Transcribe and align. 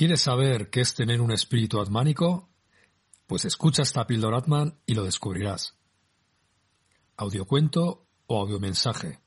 ¿Quieres 0.00 0.22
saber 0.22 0.70
qué 0.70 0.80
es 0.80 0.94
tener 0.94 1.20
un 1.20 1.30
espíritu 1.30 1.78
atmánico? 1.78 2.48
Pues 3.26 3.44
escucha 3.44 3.82
esta 3.82 4.06
píldora 4.06 4.38
Atman 4.38 4.80
y 4.86 4.94
lo 4.94 5.04
descubrirás. 5.04 5.74
Audiocuento 7.18 8.06
o 8.26 8.40
audiomensaje. 8.40 9.20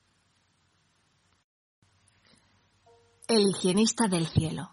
El 3.28 3.50
higienista 3.50 4.08
del 4.08 4.26
cielo. 4.26 4.72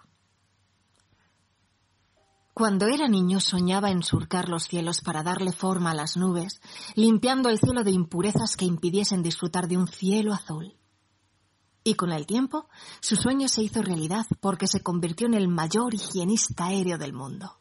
Cuando 2.55 2.87
era 2.87 3.07
niño 3.07 3.39
soñaba 3.39 3.91
en 3.91 4.01
surcar 4.01 4.49
los 4.49 4.63
cielos 4.63 5.01
para 5.01 5.21
darle 5.21 5.51
forma 5.51 5.91
a 5.91 5.95
las 5.95 6.17
nubes, 6.17 6.61
limpiando 6.95 7.49
el 7.49 7.59
cielo 7.59 7.83
de 7.83 7.91
impurezas 7.91 8.57
que 8.57 8.65
impidiesen 8.65 9.21
disfrutar 9.21 9.67
de 9.67 9.77
un 9.77 9.87
cielo 9.87 10.33
azul. 10.33 10.80
Y 11.83 11.95
con 11.95 12.11
el 12.11 12.27
tiempo, 12.27 12.67
su 12.99 13.15
sueño 13.15 13.47
se 13.47 13.63
hizo 13.63 13.81
realidad 13.81 14.27
porque 14.39 14.67
se 14.67 14.81
convirtió 14.81 15.27
en 15.27 15.33
el 15.33 15.47
mayor 15.47 15.93
higienista 15.93 16.65
aéreo 16.65 16.97
del 16.97 17.13
mundo. 17.13 17.57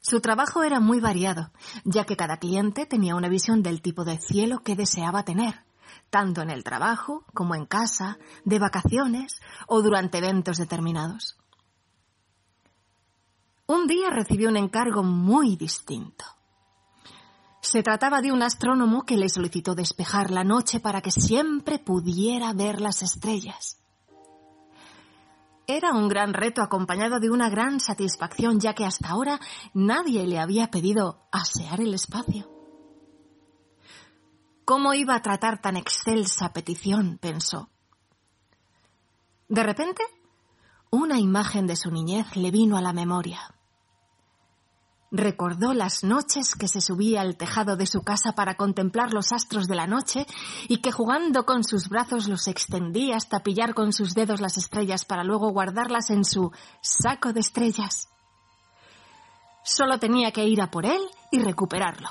Su 0.00 0.20
trabajo 0.20 0.62
era 0.62 0.80
muy 0.80 0.98
variado, 1.00 1.52
ya 1.84 2.04
que 2.04 2.16
cada 2.16 2.38
cliente 2.38 2.86
tenía 2.86 3.14
una 3.14 3.28
visión 3.28 3.62
del 3.62 3.82
tipo 3.82 4.04
de 4.04 4.18
cielo 4.18 4.60
que 4.60 4.74
deseaba 4.74 5.24
tener, 5.24 5.62
tanto 6.08 6.40
en 6.40 6.48
el 6.48 6.64
trabajo 6.64 7.26
como 7.34 7.54
en 7.54 7.66
casa, 7.66 8.18
de 8.44 8.58
vacaciones 8.58 9.40
o 9.66 9.82
durante 9.82 10.18
eventos 10.18 10.56
determinados. 10.56 11.36
Un 13.66 13.86
día 13.86 14.08
recibió 14.10 14.48
un 14.48 14.56
encargo 14.56 15.02
muy 15.02 15.56
distinto. 15.56 16.24
Se 17.70 17.84
trataba 17.84 18.20
de 18.20 18.32
un 18.32 18.42
astrónomo 18.42 19.04
que 19.04 19.16
le 19.16 19.28
solicitó 19.28 19.76
despejar 19.76 20.32
la 20.32 20.42
noche 20.42 20.80
para 20.80 21.02
que 21.02 21.12
siempre 21.12 21.78
pudiera 21.78 22.52
ver 22.52 22.80
las 22.80 23.00
estrellas. 23.00 23.80
Era 25.68 25.92
un 25.92 26.08
gran 26.08 26.34
reto 26.34 26.62
acompañado 26.62 27.20
de 27.20 27.30
una 27.30 27.48
gran 27.48 27.78
satisfacción, 27.78 28.58
ya 28.58 28.74
que 28.74 28.84
hasta 28.84 29.10
ahora 29.10 29.38
nadie 29.72 30.26
le 30.26 30.40
había 30.40 30.68
pedido 30.72 31.28
asear 31.30 31.80
el 31.80 31.94
espacio. 31.94 32.50
¿Cómo 34.64 34.92
iba 34.92 35.14
a 35.14 35.22
tratar 35.22 35.60
tan 35.60 35.76
excelsa 35.76 36.52
petición? 36.52 37.18
pensó. 37.18 37.70
De 39.46 39.62
repente, 39.62 40.02
una 40.90 41.20
imagen 41.20 41.68
de 41.68 41.76
su 41.76 41.92
niñez 41.92 42.34
le 42.34 42.50
vino 42.50 42.76
a 42.76 42.82
la 42.82 42.92
memoria. 42.92 43.54
Recordó 45.12 45.74
las 45.74 46.04
noches 46.04 46.54
que 46.54 46.68
se 46.68 46.80
subía 46.80 47.22
al 47.22 47.36
tejado 47.36 47.76
de 47.76 47.86
su 47.86 48.02
casa 48.02 48.32
para 48.36 48.54
contemplar 48.54 49.12
los 49.12 49.32
astros 49.32 49.66
de 49.66 49.74
la 49.74 49.88
noche 49.88 50.24
y 50.68 50.80
que 50.80 50.92
jugando 50.92 51.44
con 51.44 51.64
sus 51.64 51.88
brazos 51.88 52.28
los 52.28 52.46
extendía 52.46 53.16
hasta 53.16 53.42
pillar 53.42 53.74
con 53.74 53.92
sus 53.92 54.14
dedos 54.14 54.40
las 54.40 54.56
estrellas 54.56 55.04
para 55.04 55.24
luego 55.24 55.50
guardarlas 55.50 56.10
en 56.10 56.24
su 56.24 56.52
saco 56.80 57.32
de 57.32 57.40
estrellas. 57.40 58.08
Solo 59.64 59.98
tenía 59.98 60.30
que 60.30 60.44
ir 60.44 60.62
a 60.62 60.70
por 60.70 60.86
él 60.86 61.02
y 61.32 61.40
recuperarlo, 61.40 62.10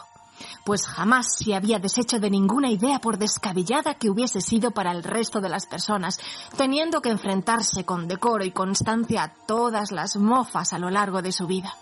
pues 0.66 0.86
jamás 0.86 1.38
se 1.38 1.56
había 1.56 1.80
deshecho 1.80 2.20
de 2.20 2.30
ninguna 2.30 2.70
idea 2.70 3.00
por 3.00 3.18
descabellada 3.18 3.94
que 3.94 4.10
hubiese 4.10 4.42
sido 4.42 4.72
para 4.72 4.92
el 4.92 5.04
resto 5.04 5.40
de 5.40 5.48
las 5.48 5.68
personas, 5.68 6.20
teniendo 6.58 7.02
que 7.02 7.12
enfrentarse 7.12 7.86
con 7.86 8.10
decoro 8.10 8.44
y 8.44 8.52
constancia 8.52 9.24
a 9.24 9.34
todas 9.46 9.94
las 9.94 10.18
mofas 10.18 10.74
a 10.74 10.80
lo 10.80 10.90
largo 10.90 11.22
de 11.22 11.32
su 11.32 11.48
vida. 11.48 11.74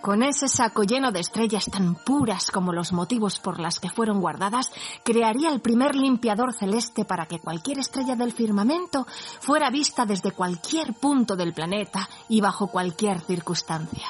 Con 0.00 0.22
ese 0.22 0.48
saco 0.48 0.84
lleno 0.84 1.10
de 1.10 1.20
estrellas 1.20 1.64
tan 1.66 1.96
puras 1.96 2.50
como 2.50 2.72
los 2.72 2.92
motivos 2.92 3.40
por 3.40 3.58
las 3.58 3.80
que 3.80 3.90
fueron 3.90 4.20
guardadas, 4.20 4.70
crearía 5.02 5.50
el 5.50 5.60
primer 5.60 5.96
limpiador 5.96 6.54
celeste 6.54 7.04
para 7.04 7.26
que 7.26 7.40
cualquier 7.40 7.80
estrella 7.80 8.14
del 8.14 8.32
firmamento 8.32 9.06
fuera 9.40 9.70
vista 9.70 10.06
desde 10.06 10.30
cualquier 10.30 10.94
punto 10.94 11.34
del 11.34 11.52
planeta 11.52 12.08
y 12.28 12.40
bajo 12.40 12.68
cualquier 12.68 13.20
circunstancia. 13.20 14.06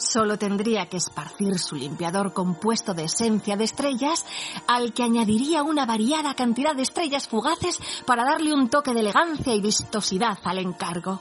Solo 0.00 0.38
tendría 0.38 0.86
que 0.86 0.96
esparcir 0.96 1.58
su 1.58 1.76
limpiador 1.76 2.32
compuesto 2.32 2.94
de 2.94 3.04
esencia 3.04 3.56
de 3.56 3.64
estrellas, 3.64 4.24
al 4.66 4.94
que 4.94 5.02
añadiría 5.02 5.62
una 5.62 5.84
variada 5.84 6.34
cantidad 6.34 6.74
de 6.74 6.82
estrellas 6.82 7.28
fugaces 7.28 7.78
para 8.06 8.24
darle 8.24 8.54
un 8.54 8.70
toque 8.70 8.94
de 8.94 9.00
elegancia 9.00 9.54
y 9.54 9.60
vistosidad 9.60 10.38
al 10.42 10.58
encargo. 10.58 11.20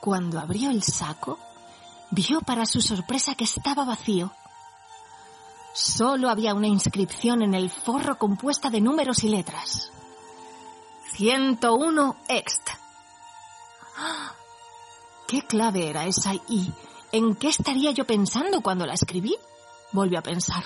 Cuando 0.00 0.40
abrió 0.40 0.70
el 0.70 0.82
saco, 0.82 1.38
vio 2.10 2.40
para 2.40 2.66
su 2.66 2.80
sorpresa 2.80 3.34
que 3.34 3.44
estaba 3.44 3.84
vacío. 3.84 4.32
Solo 5.74 6.28
había 6.30 6.54
una 6.54 6.66
inscripción 6.66 7.42
en 7.42 7.54
el 7.54 7.70
forro 7.70 8.18
compuesta 8.18 8.70
de 8.70 8.80
números 8.80 9.22
y 9.24 9.28
letras. 9.28 9.92
101 11.12 12.16
ext. 12.28 12.70
¿Qué 15.28 15.42
clave 15.42 15.88
era 15.88 16.06
esa 16.06 16.34
y 16.48 16.72
en 17.12 17.36
qué 17.36 17.48
estaría 17.48 17.92
yo 17.92 18.04
pensando 18.06 18.62
cuando 18.62 18.86
la 18.86 18.94
escribí? 18.94 19.36
Volvió 19.92 20.18
a 20.18 20.22
pensar. 20.22 20.64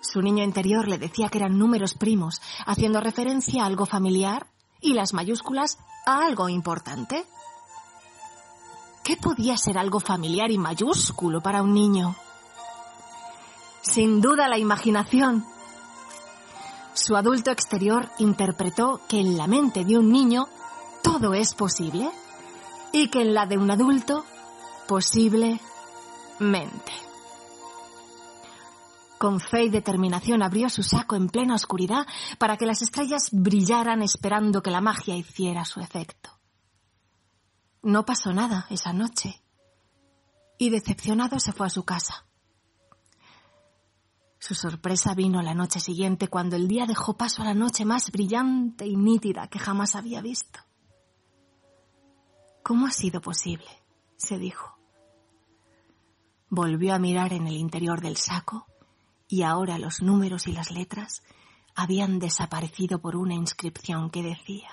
Su 0.00 0.22
niño 0.22 0.42
interior 0.42 0.88
le 0.88 0.98
decía 0.98 1.28
que 1.28 1.38
eran 1.38 1.58
números 1.58 1.94
primos, 1.94 2.40
haciendo 2.66 3.00
referencia 3.00 3.62
a 3.62 3.66
algo 3.66 3.86
familiar 3.86 4.46
y 4.80 4.94
las 4.94 5.12
mayúsculas 5.12 5.78
a 6.06 6.24
algo 6.24 6.48
importante. 6.48 7.24
¿Qué 9.04 9.18
podía 9.18 9.58
ser 9.58 9.76
algo 9.76 10.00
familiar 10.00 10.50
y 10.50 10.56
mayúsculo 10.56 11.42
para 11.42 11.62
un 11.62 11.74
niño? 11.74 12.16
Sin 13.82 14.22
duda 14.22 14.48
la 14.48 14.56
imaginación. 14.56 15.44
Su 16.94 17.14
adulto 17.14 17.50
exterior 17.50 18.08
interpretó 18.18 19.02
que 19.06 19.20
en 19.20 19.36
la 19.36 19.46
mente 19.46 19.84
de 19.84 19.98
un 19.98 20.10
niño 20.10 20.48
todo 21.02 21.34
es 21.34 21.52
posible 21.52 22.10
y 22.92 23.08
que 23.08 23.20
en 23.20 23.34
la 23.34 23.44
de 23.44 23.58
un 23.58 23.70
adulto 23.70 24.24
posiblemente. 24.88 25.60
Con 29.18 29.38
fe 29.38 29.64
y 29.64 29.68
determinación 29.68 30.42
abrió 30.42 30.70
su 30.70 30.82
saco 30.82 31.14
en 31.14 31.28
plena 31.28 31.56
oscuridad 31.56 32.06
para 32.38 32.56
que 32.56 32.64
las 32.64 32.80
estrellas 32.80 33.28
brillaran 33.32 34.00
esperando 34.00 34.62
que 34.62 34.70
la 34.70 34.80
magia 34.80 35.14
hiciera 35.14 35.66
su 35.66 35.80
efecto. 35.80 36.33
No 37.84 38.06
pasó 38.06 38.32
nada 38.32 38.66
esa 38.70 38.94
noche 38.94 39.42
y 40.56 40.70
decepcionado 40.70 41.38
se 41.38 41.52
fue 41.52 41.66
a 41.66 41.70
su 41.70 41.84
casa. 41.84 42.24
Su 44.38 44.54
sorpresa 44.54 45.14
vino 45.14 45.42
la 45.42 45.52
noche 45.52 45.80
siguiente 45.80 46.28
cuando 46.28 46.56
el 46.56 46.66
día 46.66 46.86
dejó 46.86 47.18
paso 47.18 47.42
a 47.42 47.44
la 47.44 47.52
noche 47.52 47.84
más 47.84 48.10
brillante 48.10 48.86
y 48.86 48.96
nítida 48.96 49.48
que 49.48 49.58
jamás 49.58 49.96
había 49.96 50.22
visto. 50.22 50.60
¿Cómo 52.62 52.86
ha 52.86 52.90
sido 52.90 53.20
posible? 53.20 53.68
se 54.16 54.38
dijo. 54.38 54.78
Volvió 56.48 56.94
a 56.94 56.98
mirar 56.98 57.34
en 57.34 57.46
el 57.46 57.56
interior 57.56 58.00
del 58.00 58.16
saco 58.16 58.66
y 59.28 59.42
ahora 59.42 59.76
los 59.76 60.00
números 60.00 60.46
y 60.46 60.52
las 60.52 60.70
letras 60.70 61.22
habían 61.74 62.18
desaparecido 62.18 63.02
por 63.02 63.14
una 63.14 63.34
inscripción 63.34 64.08
que 64.08 64.22
decía 64.22 64.70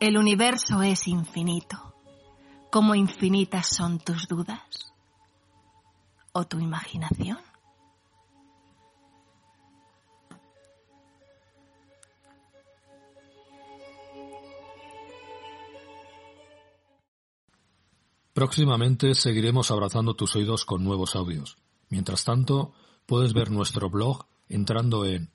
El 0.00 0.16
universo 0.16 0.80
es 0.82 1.08
infinito. 1.08 1.92
¿Cómo 2.70 2.94
infinitas 2.94 3.66
son 3.66 3.98
tus 3.98 4.28
dudas? 4.28 4.92
¿O 6.30 6.46
tu 6.46 6.60
imaginación? 6.60 7.38
Próximamente 18.32 19.16
seguiremos 19.16 19.72
abrazando 19.72 20.14
tus 20.14 20.36
oídos 20.36 20.64
con 20.64 20.84
nuevos 20.84 21.16
audios. 21.16 21.56
Mientras 21.88 22.22
tanto, 22.22 22.72
puedes 23.04 23.32
ver 23.32 23.50
nuestro 23.50 23.90
blog 23.90 24.26
entrando 24.48 25.04
en 25.06 25.32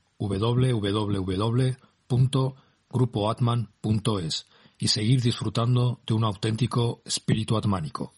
www.grupoatman.es 2.94 4.46
y 4.78 4.88
seguir 4.88 5.22
disfrutando 5.22 6.00
de 6.06 6.14
un 6.14 6.24
auténtico 6.24 7.02
espíritu 7.06 7.58
atmánico. 7.58 8.14